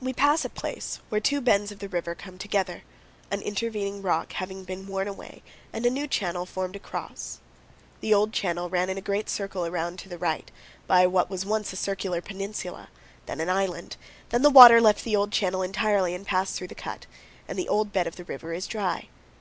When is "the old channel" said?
8.00-8.68, 15.04-15.62